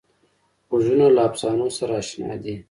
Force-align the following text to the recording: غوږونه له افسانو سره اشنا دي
غوږونه 0.69 1.05
له 1.15 1.21
افسانو 1.29 1.67
سره 1.77 1.93
اشنا 2.01 2.35
دي 2.43 2.55